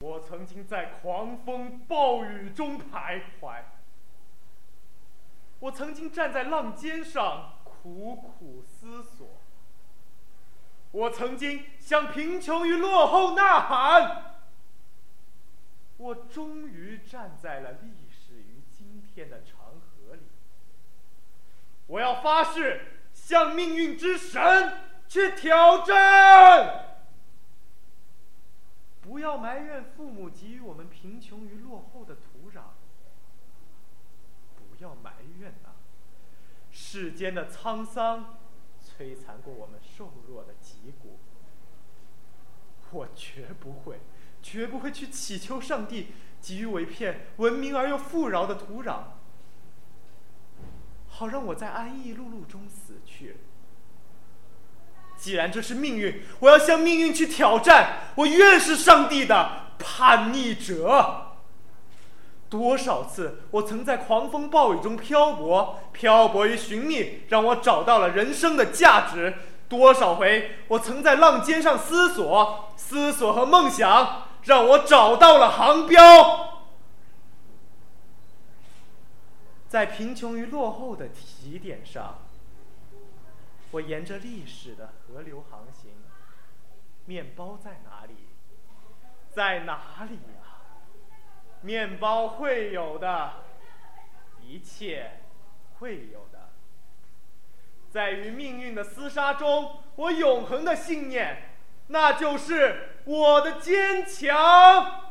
[0.00, 3.62] 我曾经在狂风暴雨中徘徊，
[5.58, 9.26] 我曾经站在浪尖上苦苦思索，
[10.92, 14.36] 我曾经向贫穷与落后呐喊，
[15.96, 20.22] 我终于站在了历史与今天的长河里。
[21.88, 24.74] 我要发誓向命运之神
[25.08, 26.84] 去挑战。
[29.00, 32.62] 不要埋怨父母给予我们贫穷与落后的土壤，
[34.56, 35.70] 不要埋怨呐，
[36.72, 38.38] 世间的沧桑
[38.82, 41.18] 摧残过我们瘦弱的脊骨。
[42.90, 44.00] 我绝不会，
[44.42, 46.08] 绝不会去祈求上帝
[46.40, 49.02] 给予我一片文明而又富饶的土壤，
[51.08, 53.36] 好让我在安逸碌碌中死去。
[55.16, 58.12] 既然这是命运，我要向命运去挑战。
[58.14, 61.24] 我愿是上帝的叛逆者。
[62.50, 69.34] 多少次我曾在狂风暴雨中漂泊，漂泊于寻觅，让我找到了人生的价值。
[69.68, 76.64] 多少回我曾在浪尖上思索，思索和梦想，让我找到了航标。
[79.68, 82.20] 在贫穷与落后的起点上。
[83.72, 85.90] 我沿着历史的河流航行，
[87.04, 88.14] 面包在哪里？
[89.30, 90.20] 在哪里呀？
[91.60, 93.32] 面包会有的，
[94.42, 95.20] 一切
[95.78, 96.50] 会有的。
[97.90, 101.54] 在与命运的厮杀中，我永恒的信念，
[101.88, 105.07] 那就是我的坚强。